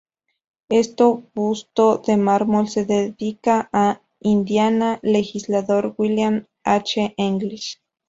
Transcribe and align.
Este 0.69 1.03
busto 1.35 1.97
de 1.97 2.17
mármol 2.17 2.67
se 2.67 2.85
dedica 2.85 3.69
a 3.71 4.01
Indiana 4.19 4.97
legislador 5.03 5.93
William 5.95 6.47
H. 6.63 7.13
English. 7.17 7.77